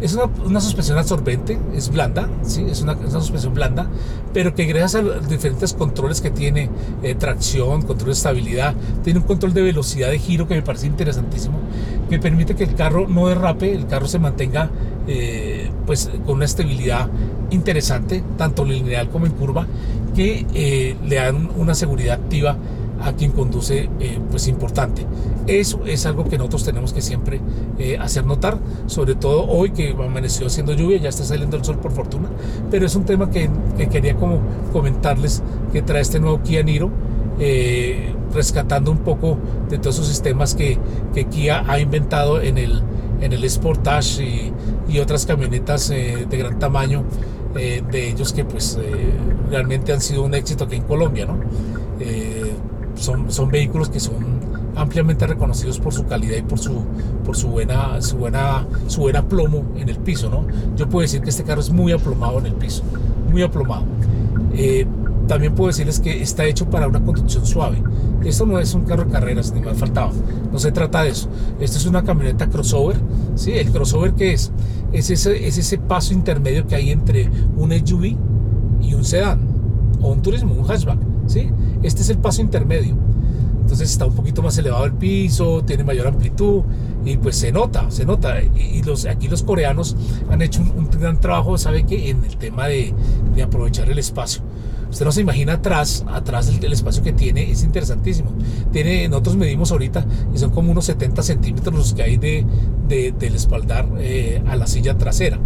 Es 0.00 0.14
una, 0.14 0.60
suspensión 0.60 0.96
absorbente, 0.96 1.58
es 1.74 1.90
blanda, 1.90 2.28
¿sí? 2.42 2.64
es, 2.68 2.82
una, 2.82 2.96
suspensión 3.10 3.52
blanda, 3.52 3.88
pero 4.32 4.54
que 4.54 4.64
gracias 4.64 4.94
a 4.94 5.02
los 5.02 5.28
diferentes 5.28 5.72
controles 5.72 6.20
que 6.20 6.30
tiene, 6.30 6.70
eh, 7.02 7.16
tracción, 7.16 7.82
control 7.82 8.10
de 8.10 8.12
estabilidad, 8.12 8.74
tiene 9.02 9.18
un 9.18 9.26
control 9.26 9.52
de 9.54 9.62
velocidad 9.62 10.10
de 10.10 10.20
giro 10.20 10.46
que 10.46 10.54
me 10.54 10.62
parece 10.62 10.86
interesantísimo, 10.86 11.58
que 12.08 12.20
permite 12.20 12.54
que 12.54 12.62
el 12.62 12.76
carro 12.76 13.08
no 13.08 13.26
derrape, 13.26 13.74
el 13.74 13.88
carro 13.88 14.06
se 14.06 14.20
mantenga 14.20 14.70
eh, 15.08 15.68
pues, 15.84 16.10
con 16.24 16.36
una 16.36 16.44
estabilidad 16.44 17.08
interesante, 17.50 18.22
tanto 18.38 18.64
lineal 18.64 19.08
como 19.10 19.26
en 19.26 19.32
curva, 19.32 19.66
que 20.14 20.46
eh, 20.54 20.96
le 21.04 21.16
dan 21.16 21.50
una 21.56 21.74
seguridad 21.74 22.20
activa 22.20 22.56
a 23.04 23.12
quien 23.12 23.32
conduce 23.32 23.88
eh, 24.00 24.18
pues 24.30 24.48
importante. 24.48 25.06
Eso 25.46 25.84
es 25.84 26.06
algo 26.06 26.24
que 26.24 26.38
nosotros 26.38 26.64
tenemos 26.64 26.92
que 26.92 27.02
siempre 27.02 27.40
eh, 27.78 27.98
hacer 27.98 28.24
notar, 28.24 28.58
sobre 28.86 29.14
todo 29.14 29.46
hoy 29.46 29.70
que 29.70 29.90
amaneció 29.90 30.46
haciendo 30.46 30.72
lluvia, 30.72 30.96
ya 30.98 31.10
está 31.10 31.22
saliendo 31.22 31.56
el 31.56 31.64
sol 31.64 31.78
por 31.78 31.92
fortuna, 31.92 32.30
pero 32.70 32.86
es 32.86 32.96
un 32.96 33.04
tema 33.04 33.30
que, 33.30 33.50
quería 33.90 34.16
como 34.16 34.40
comentarles 34.72 35.42
que 35.72 35.82
trae 35.82 36.00
este 36.00 36.18
nuevo 36.18 36.42
Kia 36.42 36.62
Niro, 36.62 36.90
eh, 37.38 38.14
rescatando 38.32 38.90
un 38.90 38.98
poco 38.98 39.36
de 39.68 39.78
todos 39.78 39.96
esos 39.96 40.08
sistemas 40.08 40.54
que, 40.54 40.78
que 41.12 41.26
Kia 41.26 41.64
ha 41.70 41.78
inventado 41.78 42.40
en 42.40 42.56
el, 42.56 42.82
en 43.20 43.32
el 43.32 43.48
Sportage 43.48 44.52
y 44.88 44.98
otras 44.98 45.26
camionetas 45.26 45.88
de 45.88 46.26
gran 46.30 46.58
tamaño 46.58 47.04
de 47.54 48.08
ellos 48.08 48.32
que 48.32 48.44
pues 48.44 48.78
realmente 49.48 49.92
han 49.92 50.00
sido 50.00 50.24
un 50.24 50.34
éxito 50.34 50.64
aquí 50.64 50.76
en 50.76 50.82
Colombia, 50.82 51.26
¿no? 51.26 51.38
Son, 52.96 53.30
son 53.30 53.50
vehículos 53.50 53.88
que 53.88 54.00
son 54.00 54.14
ampliamente 54.76 55.26
reconocidos 55.26 55.78
por 55.78 55.92
su 55.92 56.04
calidad 56.06 56.36
y 56.36 56.42
por 56.42 56.58
su, 56.58 56.82
por 57.24 57.36
su 57.36 57.48
buena, 57.48 58.00
su 58.02 58.16
buena, 58.16 58.66
su 58.86 59.02
buena 59.02 59.26
plomo 59.26 59.64
en 59.76 59.88
el 59.88 59.96
piso, 59.96 60.28
¿no? 60.28 60.46
Yo 60.76 60.88
puedo 60.88 61.02
decir 61.02 61.20
que 61.20 61.30
este 61.30 61.44
carro 61.44 61.60
es 61.60 61.70
muy 61.70 61.92
aplomado 61.92 62.38
en 62.38 62.46
el 62.46 62.54
piso, 62.54 62.82
muy 63.30 63.42
aplomado. 63.42 63.84
Eh, 64.54 64.86
también 65.26 65.54
puedo 65.54 65.68
decirles 65.68 66.00
que 66.00 66.22
está 66.22 66.44
hecho 66.44 66.68
para 66.68 66.86
una 66.86 67.02
conducción 67.02 67.46
suave. 67.46 67.82
Esto 68.24 68.46
no 68.46 68.58
es 68.58 68.74
un 68.74 68.84
carro 68.84 69.04
de 69.04 69.12
carreras, 69.12 69.52
ni 69.52 69.60
me 69.60 69.74
faltaba. 69.74 70.12
No 70.52 70.58
se 70.58 70.72
trata 70.72 71.02
de 71.02 71.10
eso. 71.10 71.28
Esto 71.60 71.78
es 71.78 71.86
una 71.86 72.04
camioneta 72.04 72.48
crossover. 72.48 72.96
¿sí? 73.34 73.52
¿El 73.52 73.70
crossover 73.70 74.14
qué 74.14 74.32
es? 74.32 74.52
Es 74.92 75.10
ese, 75.10 75.46
es 75.46 75.58
ese 75.58 75.78
paso 75.78 76.12
intermedio 76.12 76.66
que 76.66 76.74
hay 76.74 76.90
entre 76.90 77.30
un 77.56 77.72
SUV 77.72 78.16
y 78.82 78.94
un 78.94 79.04
sedán, 79.04 79.40
o 80.00 80.12
un 80.12 80.22
turismo, 80.22 80.54
un 80.54 80.64
hatchback. 80.64 80.98
¿sí? 81.26 81.50
Este 81.84 82.02
es 82.02 82.08
el 82.08 82.18
paso 82.18 82.40
intermedio. 82.40 82.96
Entonces 83.60 83.90
está 83.90 84.06
un 84.06 84.14
poquito 84.14 84.42
más 84.42 84.58
elevado 84.58 84.84
el 84.84 84.92
piso, 84.92 85.62
tiene 85.64 85.84
mayor 85.84 86.06
amplitud 86.06 86.62
y 87.04 87.16
pues 87.18 87.36
se 87.36 87.52
nota, 87.52 87.90
se 87.90 88.04
nota. 88.04 88.42
Y 88.42 88.82
los, 88.82 89.04
aquí 89.06 89.28
los 89.28 89.42
coreanos 89.42 89.96
han 90.30 90.42
hecho 90.42 90.60
un, 90.60 90.90
gran 90.90 91.20
trabajo, 91.20 91.56
¿sabe 91.58 91.84
qué? 91.84 92.10
En 92.10 92.24
el 92.24 92.36
tema 92.36 92.66
de, 92.66 92.94
de, 93.34 93.42
aprovechar 93.42 93.90
el 93.90 93.98
espacio. 93.98 94.42
Usted 94.90 95.04
no 95.04 95.12
se 95.12 95.22
imagina 95.22 95.54
atrás, 95.54 96.04
atrás 96.08 96.60
del, 96.60 96.72
espacio 96.72 97.02
que 97.02 97.12
tiene, 97.12 97.50
es 97.50 97.64
interesantísimo. 97.64 98.32
Tiene, 98.70 99.08
nosotros 99.08 99.36
medimos 99.36 99.72
ahorita 99.72 100.06
y 100.32 100.38
son 100.38 100.50
como 100.50 100.70
unos 100.70 100.84
70 100.86 101.22
centímetros 101.22 101.74
los 101.74 101.94
que 101.94 102.02
hay 102.02 102.16
de, 102.16 102.46
del 102.88 103.34
espaldar 103.34 103.88
eh, 103.98 104.42
a 104.46 104.56
la 104.56 104.66
silla 104.66 104.96
trasera. 104.96 105.38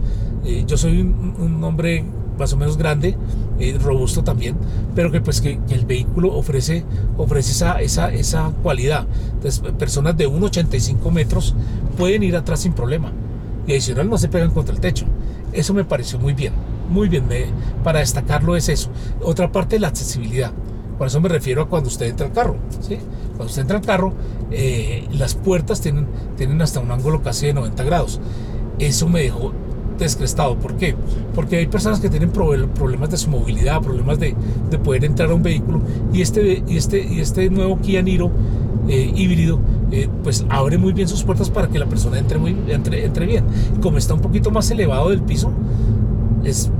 Eh, 0.45 0.65
yo 0.67 0.77
soy 0.77 1.01
un, 1.01 1.35
un 1.39 1.65
hombre 1.65 2.05
más 2.39 2.53
o 2.53 2.57
menos 2.57 2.77
grande, 2.77 3.17
eh, 3.59 3.77
robusto 3.83 4.23
también, 4.23 4.57
pero 4.95 5.11
que 5.11 5.21
pues 5.21 5.41
que, 5.41 5.59
el 5.71 5.85
vehículo 5.85 6.35
ofrece, 6.35 6.85
ofrece 7.17 7.53
esa, 7.53 7.81
esa, 7.81 8.13
esa 8.13 8.53
cualidad. 8.63 9.07
Entonces, 9.35 9.61
personas 9.79 10.17
de 10.17 10.29
1,85 10.29 11.11
metros 11.11 11.55
pueden 11.97 12.23
ir 12.23 12.37
atrás 12.37 12.61
sin 12.61 12.73
problema. 12.73 13.13
Y 13.67 13.73
adicional 13.73 14.09
no 14.09 14.19
se 14.19 14.29
pegan 14.29 14.51
contra 14.51 14.75
el 14.75 14.81
techo. 14.81 15.07
Eso 15.53 15.75
me 15.75 15.85
pareció 15.85 16.19
muy 16.19 16.33
bien, 16.33 16.53
muy 16.89 17.09
bien. 17.09 17.25
para 17.85 18.01
destacarlo 18.01 18.57
es 18.57 18.69
eso. 18.69 18.91
Otra 19.23 19.51
parte, 19.51 19.79
la 19.79 19.89
accesibilidad. 19.89 20.53
Por 20.97 21.07
eso 21.07 21.21
me 21.21 21.29
refiero 21.29 21.63
a 21.63 21.69
cuando 21.69 21.89
usted 21.89 22.07
entra 22.07 22.27
al 22.27 22.33
carro. 22.33 22.57
¿sí? 22.81 22.99
Cuando 23.29 23.47
usted 23.47 23.63
entra 23.63 23.79
al 23.79 23.85
carro, 23.85 24.15
eh, 24.51 25.07
las 25.13 25.35
puertas 25.35 25.81
tienen, 25.81 26.07
tienen 26.37 26.61
hasta 26.63 26.81
un 26.81 26.91
ángulo 26.91 27.23
casi 27.23 27.47
de 27.47 27.55
90 27.55 27.85
grados. 27.85 28.21
Eso 28.79 29.09
me 29.09 29.23
dejó 29.23 29.53
descrestado. 30.05 30.57
¿Por 30.57 30.75
qué? 30.75 30.95
Porque 31.35 31.57
hay 31.57 31.67
personas 31.67 32.01
que 32.01 32.09
tienen 32.09 32.31
problemas 32.31 33.11
de 33.11 33.17
su 33.17 33.31
movilidad, 33.31 33.81
problemas 33.81 34.19
de, 34.19 34.35
poder 34.83 35.05
entrar 35.05 35.31
a 35.31 35.35
un 35.35 35.43
vehículo 35.43 35.81
y 36.13 36.23
este, 36.23 36.63
y 36.67 36.77
este, 36.77 37.05
y 37.05 37.21
este 37.21 37.51
nuevo 37.51 37.79
Kia 37.81 38.01
Niro 38.01 38.31
eh, 38.89 39.13
híbrido 39.15 39.61
eh, 39.91 40.09
pues 40.23 40.47
abre 40.49 40.79
muy 40.79 40.93
bien 40.93 41.09
sus 41.09 41.23
puertas 41.23 41.51
para 41.51 41.69
que 41.69 41.79
la 41.79 41.87
persona 41.87 42.19
entre, 42.19 42.39
muy, 42.39 42.57
entre, 42.69 43.05
entre 43.05 43.27
bien. 43.27 43.45
Como 43.83 43.99
está 43.99 44.15
un 44.15 44.21
poquito 44.21 44.51
más 44.51 44.71
elevado 44.71 45.11
del 45.11 45.23
piso, 45.23 45.53
es 46.45 46.71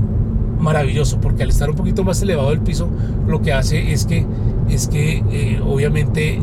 maravilloso 0.59 1.19
porque 1.21 1.43
al 1.43 1.49
estar 1.49 1.69
un 1.69 1.75
poquito 1.75 2.03
más 2.03 2.21
elevado 2.21 2.49
del 2.49 2.59
piso 2.59 2.89
lo 3.27 3.41
que 3.41 3.53
hace 3.53 3.93
es 3.93 4.05
que 4.05 4.25
es 4.69 4.87
que 4.87 5.23
eh, 5.31 5.61
obviamente 5.65 6.39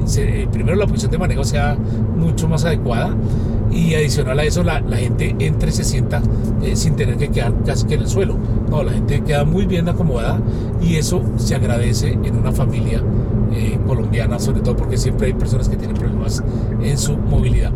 primero 0.50 0.76
la 0.76 0.86
posición 0.86 1.12
de 1.12 1.18
manejo 1.18 1.44
sea 1.44 1.76
mucho 2.16 2.48
más 2.48 2.64
adecuada 2.64 3.14
y 3.70 3.94
adicional 3.94 4.38
a 4.38 4.44
eso 4.44 4.62
la, 4.62 4.80
gente 4.96 5.34
entre 5.38 5.70
y 5.70 5.72
se 5.72 5.84
sienta 5.84 6.22
eh, 6.62 6.76
sin 6.76 6.96
tener 6.96 7.16
que 7.16 7.28
quedar 7.28 7.52
casi 7.64 7.86
que 7.86 7.94
en 7.94 8.02
el 8.02 8.08
suelo. 8.08 8.36
No, 8.70 8.82
la 8.82 8.92
gente 8.92 9.22
queda 9.22 9.44
muy 9.44 9.66
bien 9.66 9.88
acomodada 9.88 10.40
y 10.80 10.96
eso 10.96 11.22
se 11.36 11.54
agradece 11.54 12.12
en 12.12 12.36
una 12.36 12.52
familia 12.52 13.02
eh, 13.52 13.78
colombiana, 13.86 14.38
sobre 14.38 14.60
todo 14.60 14.76
porque 14.76 14.96
siempre 14.96 15.28
hay 15.28 15.32
personas 15.34 15.68
que 15.68 15.76
tienen 15.76 15.96
problemas 15.96 16.42
en 16.82 16.98
su 16.98 17.16
movilidad. 17.16 17.72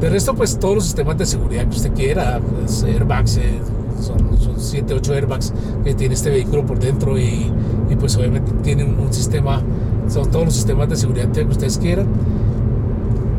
De 0.00 0.10
resto, 0.10 0.34
pues 0.34 0.58
todos 0.58 0.74
los 0.74 0.84
sistemas 0.84 1.16
de 1.16 1.26
seguridad 1.26 1.64
que 1.64 1.76
usted 1.76 1.92
quiera, 1.94 2.38
pues, 2.38 2.82
airbags, 2.82 3.38
eh, 3.38 3.60
son, 4.00 4.38
son 4.38 4.54
7, 4.58 4.92
8 4.92 5.14
airbags 5.14 5.54
que 5.84 5.94
tiene 5.94 6.14
este 6.14 6.28
vehículo 6.28 6.66
por 6.66 6.78
dentro 6.78 7.18
y, 7.18 7.50
y 7.88 7.96
pues 7.98 8.14
obviamente 8.16 8.52
tiene 8.62 8.84
un, 8.84 8.98
un 8.98 9.12
sistema, 9.12 9.62
son 10.08 10.30
todos 10.30 10.44
los 10.44 10.54
sistemas 10.54 10.88
de 10.90 10.96
seguridad 10.96 11.32
que 11.32 11.42
ustedes 11.44 11.78
quieran 11.78 12.06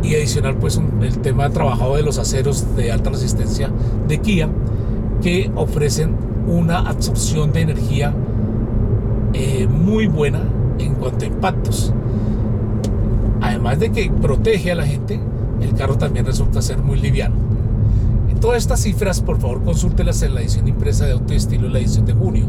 y 0.07 0.15
adicional 0.15 0.55
pues 0.55 0.79
el 1.01 1.17
tema 1.19 1.49
trabajado 1.49 1.95
de 1.95 2.03
los 2.03 2.17
aceros 2.17 2.75
de 2.75 2.91
alta 2.91 3.09
resistencia 3.09 3.69
de 4.07 4.19
Kia 4.19 4.49
que 5.21 5.51
ofrecen 5.55 6.15
una 6.47 6.79
absorción 6.79 7.51
de 7.51 7.61
energía 7.61 8.13
eh, 9.33 9.67
muy 9.67 10.07
buena 10.07 10.41
en 10.79 10.95
cuanto 10.95 11.25
a 11.25 11.27
impactos. 11.27 11.93
Además 13.41 13.79
de 13.79 13.91
que 13.91 14.09
protege 14.09 14.71
a 14.71 14.75
la 14.75 14.85
gente, 14.85 15.19
el 15.61 15.73
carro 15.73 15.97
también 15.97 16.25
resulta 16.25 16.61
ser 16.61 16.77
muy 16.77 16.99
liviano. 16.99 17.35
Todas 18.39 18.59
estas 18.59 18.81
cifras, 18.81 19.21
por 19.21 19.39
favor, 19.39 19.63
consúltelas 19.63 20.21
en 20.21 20.35
la 20.35 20.41
edición 20.41 20.67
impresa 20.67 21.05
de 21.07 21.13
Auto 21.13 21.33
y 21.33 21.37
Estilo, 21.37 21.69
la 21.69 21.79
edición 21.79 22.05
de 22.05 22.13
junio. 22.13 22.45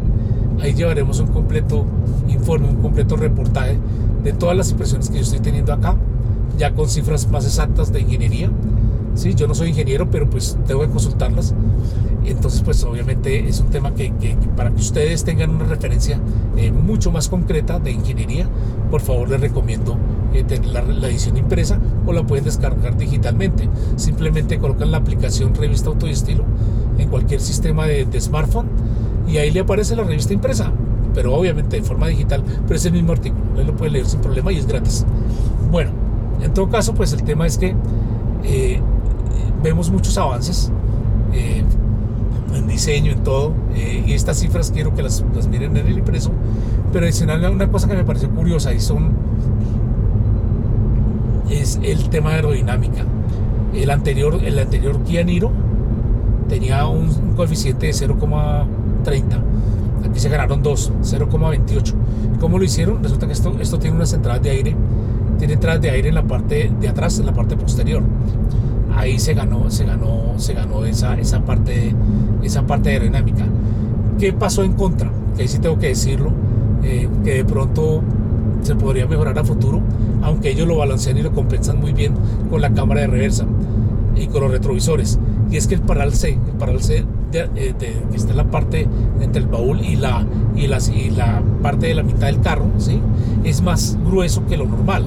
Ahí 0.61 0.75
llevaremos 0.75 1.19
un 1.19 1.29
completo 1.29 1.87
informe, 2.29 2.69
un 2.69 2.77
completo 2.77 3.17
reportaje 3.17 3.79
de 4.23 4.33
todas 4.35 4.57
las 4.57 4.71
impresiones 4.71 5.09
que 5.09 5.17
yo 5.17 5.23
estoy 5.23 5.41
teniendo 5.41 5.73
acá 5.73 5.97
ya 6.57 6.75
con 6.75 6.88
cifras 6.88 7.28
más 7.28 7.45
exactas 7.45 7.93
de 7.93 8.00
ingeniería. 8.00 8.50
Sí, 9.14 9.35
yo 9.35 9.49
no 9.49 9.55
soy 9.55 9.71
ingeniero, 9.71 10.11
pero 10.11 10.31
pues 10.31 10.57
tengo 10.67 10.81
que 10.81 10.88
consultarlas. 10.88 11.55
Entonces, 12.25 12.62
pues 12.62 12.85
obviamente 12.85 13.49
es 13.49 13.61
un 13.61 13.69
tema 13.69 13.95
que, 13.95 14.12
para 14.57 14.71
que 14.71 14.81
ustedes 14.81 15.25
tengan 15.25 15.50
una 15.50 15.64
referencia 15.64 16.21
eh, 16.57 16.71
mucho 16.71 17.11
más 17.11 17.28
concreta 17.28 17.78
de 17.78 17.90
ingeniería, 17.90 18.47
por 18.90 19.00
favor 19.00 19.31
les 19.31 19.40
recomiendo 19.40 19.97
eh, 20.35 20.45
la, 20.71 21.09
edición 21.09 21.37
impresa 21.38 21.78
o 22.07 22.12
la 22.12 22.23
pueden 22.25 22.45
descargar 22.45 22.97
digitalmente. 22.97 23.69
Simplemente 23.97 24.59
colocan 24.59 24.90
la 24.90 24.99
aplicación 24.99 25.55
Revista 25.55 25.88
Auto 25.88 26.07
y 26.07 26.11
Estilo 26.11 26.45
en 26.99 27.09
cualquier 27.09 27.40
sistema 27.40 27.87
de, 27.87 28.21
smartphone 28.21 28.67
y 29.26 29.38
ahí 29.38 29.50
le 29.50 29.61
aparece 29.61 29.97
la 29.97 30.05
revista 30.05 30.33
impresa, 30.33 30.73
pero 31.14 31.35
obviamente 31.35 31.76
de 31.76 31.83
forma 31.83 32.09
digital, 32.09 32.43
pero 32.67 32.76
es 32.76 32.85
el 32.85 32.93
mismo 32.93 33.12
artículo, 33.12 33.43
él 33.59 33.67
lo 33.67 33.76
puede 33.76 33.93
leer 33.93 34.07
sin 34.07 34.21
problema 34.21 34.52
y 34.52 34.59
es 34.59 34.67
gratis. 34.67 35.05
Bueno, 35.71 35.90
en 36.40 36.54
todo 36.54 36.68
caso, 36.68 36.95
pues 36.95 37.12
el 37.12 37.23
tema 37.23 37.47
es 37.47 37.59
que 37.59 37.75
eh, 38.45 38.80
vemos 39.62 39.90
muchos 39.90 40.16
avances 40.18 40.71
eh, 41.33 41.64
diseño, 42.68 43.12
en 43.12 43.25
todo. 43.25 43.52
Eh, 43.75 44.04
y 44.07 44.12
estas 44.12 44.38
cifras 44.38 44.71
quiero 44.71 44.95
que 44.95 45.02
las, 45.02 45.25
miren 45.50 45.76
en 45.76 45.87
el 45.87 45.99
impreso. 45.99 46.30
Pero 46.92 47.04
adicional, 47.04 47.45
una 47.50 47.68
cosa 47.68 47.88
que 47.88 47.95
me 47.95 48.04
pareció 48.04 48.30
curiosa 48.30 48.73
y 48.73 48.80
son 48.80 49.12
es 51.50 51.80
el 51.83 52.09
tema 52.11 52.30
de 52.30 52.37
aerodinámica. 52.37 53.04
El 53.75 53.90
anterior, 53.90 54.38
el 54.42 54.59
anterior 54.59 55.02
Kia 55.02 55.25
Niro 55.25 55.50
tenía 56.49 56.87
un, 56.87 57.35
coeficiente 57.37 57.87
de 57.87 57.92
0,30. 57.92 58.68
Aquí 60.09 60.21
se 60.21 60.28
ganaron 60.28 60.62
dos, 60.62 60.92
0,28. 61.02 61.95
¿Cómo 62.40 62.59
lo 62.59 62.64
hicieron? 62.64 63.02
Resulta 63.02 63.26
que 63.26 63.33
esto, 63.33 63.57
esto 63.61 63.78
tiene 63.78 63.97
unas 63.97 64.12
entradas 64.12 64.42
de 64.42 64.50
aire. 64.50 64.76
Tiene 65.38 65.54
entradas 65.54 65.80
de 65.80 65.90
aire 65.90 66.09
en 66.09 66.14
la 66.14 66.25
parte 66.25 66.71
de 66.80 66.88
atrás, 66.88 67.18
en 67.18 67.26
la 67.26 67.33
parte 67.33 67.57
posterior. 67.57 68.02
Ahí 68.95 69.18
se 69.18 69.35
ganó, 69.35 69.71
se 69.71 69.85
ganó, 69.85 70.35
se 70.37 70.54
ganó 70.54 70.85
esa, 70.85 71.18
esa 71.18 71.40
parte, 71.45 71.95
esa 72.42 72.66
parte 72.66 72.90
aerodinámica. 72.90 73.45
¿Qué 74.18 74.33
pasó 74.33 74.64
en 74.64 74.73
contra? 74.73 75.11
Que 75.37 75.42
ahí 75.42 75.49
sí 75.49 75.59
tengo 75.61 75.78
que 75.78 75.88
decirlo, 75.88 76.33
eh, 76.83 77.09
que 77.25 77.35
de 77.35 77.45
pronto 77.45 78.02
se 78.62 78.75
podría 78.75 79.07
mejorar 79.07 79.38
a 79.38 79.45
futuro, 79.45 79.80
aunque 80.23 80.50
ellos 80.50 80.66
lo 80.66 80.76
balancean 80.76 81.16
y 81.16 81.23
lo 81.23 81.33
compensan 81.33 81.80
muy 81.80 81.92
bien 81.92 82.14
con 82.50 82.61
la 82.61 82.71
cámara 82.71 83.02
de 83.02 83.07
reversa 83.07 83.47
y 84.16 84.26
con 84.26 84.42
los 84.42 84.50
retrovisores. 84.50 85.18
Y 85.50 85.57
es 85.57 85.68
que 85.68 85.76
el 85.76 85.80
paral 85.80 86.12
C, 86.12 86.30
el 86.30 86.59
paral 86.59 86.83
C 86.83 87.04
eh, 87.33 87.75
que 87.78 88.16
está 88.16 88.30
en 88.30 88.37
la 88.38 88.50
parte 88.50 88.87
entre 89.21 89.42
el 89.42 89.49
baúl 89.49 89.80
y 89.83 89.97
la, 89.97 90.26
y, 90.57 90.64
y 90.64 91.11
la 91.11 91.42
parte 91.62 91.87
de 91.87 91.95
la 91.95 92.02
mitad 92.02 92.26
del 92.26 92.40
carro, 92.40 92.66
¿sí? 92.78 93.00
es 93.45 93.62
más 93.62 93.99
grueso 94.04 94.45
que 94.47 94.57
lo 94.57 94.66
normal. 94.66 95.04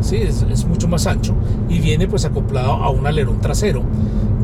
¿Sí? 0.00 0.16
Es, 0.16 0.64
mucho 0.66 0.88
más 0.88 1.06
ancho 1.06 1.34
y 1.68 1.78
viene 1.80 2.06
pues 2.06 2.24
acoplado 2.24 2.72
a 2.72 2.90
un 2.90 3.06
alerón 3.06 3.40
trasero 3.40 3.82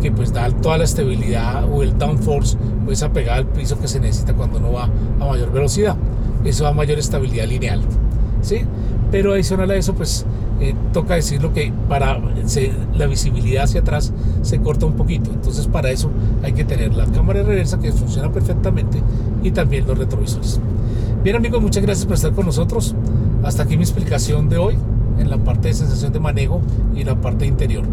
que 0.00 0.12
pues 0.12 0.32
da 0.32 0.50
toda 0.50 0.78
la 0.78 0.84
estabilidad 0.84 1.64
o 1.70 1.82
el 1.82 1.96
downforce 1.98 2.56
o 2.86 2.92
esa 2.92 3.12
pegada 3.12 3.38
al 3.38 3.46
piso 3.46 3.78
que 3.78 3.88
se 3.88 4.00
necesita 4.00 4.34
cuando 4.34 4.58
uno 4.58 4.72
va 4.72 4.84
a 4.84 5.26
mayor 5.26 5.52
velocidad. 5.52 5.96
Eso 6.44 6.64
da 6.64 6.72
mayor 6.72 6.98
estabilidad 6.98 7.46
lineal. 7.46 7.80
¿sí? 8.42 8.60
Pero 9.10 9.32
adicional 9.32 9.70
a 9.70 9.76
eso, 9.76 9.94
pues 9.94 10.26
eh, 10.60 10.74
toca 10.92 11.14
decirlo 11.14 11.52
que 11.52 11.72
para 11.88 12.18
la 12.94 13.06
visibilidad 13.06 13.64
hacia 13.64 13.80
atrás 13.80 14.12
se 14.42 14.60
corta 14.60 14.86
un 14.86 14.94
poquito. 14.94 15.30
Entonces 15.30 15.66
para 15.66 15.90
eso 15.90 16.10
hay 16.42 16.52
que 16.52 16.64
tener 16.64 16.94
la 16.94 17.06
cámara 17.06 17.40
de 17.40 17.46
reversa 17.46 17.78
que 17.78 17.92
funciona 17.92 18.30
perfectamente 18.30 19.02
y 19.42 19.50
también 19.50 19.86
los 19.86 19.98
retrovisores. 19.98 20.60
Bien 21.22 21.36
amigos, 21.36 21.60
muchas 21.60 21.82
gracias 21.82 22.06
por 22.06 22.14
estar 22.14 22.32
con 22.32 22.46
nosotros. 22.46 22.94
Hasta 23.42 23.64
aquí 23.64 23.76
mi 23.76 23.82
explicación 23.82 24.48
de 24.48 24.58
hoy 24.58 24.76
en 25.18 25.30
la 25.30 25.38
parte 25.38 25.68
de 25.68 25.74
sensación 25.74 26.12
de 26.12 26.20
manejo 26.20 26.60
y 26.94 27.04
la 27.04 27.20
parte 27.20 27.46
interior. 27.46 27.84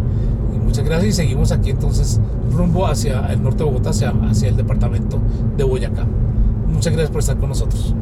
Muchas 0.64 0.86
gracias 0.86 1.10
y 1.10 1.14
seguimos 1.14 1.52
aquí 1.52 1.70
entonces 1.70 2.20
rumbo 2.52 2.88
hacia 2.88 3.28
el 3.28 3.44
norte 3.44 3.60
de 3.60 3.66
Bogotá, 3.66 3.92
hacia, 3.92 4.10
hacia 4.10 4.50
el 4.50 4.58
departamento 4.58 5.20
de 5.56 5.64
Boyacá. 5.64 6.06
Muchas 6.68 6.94
gracias 6.94 7.12
por 7.12 7.20
estar 7.20 7.38
con 7.38 7.50
nosotros. 7.50 7.94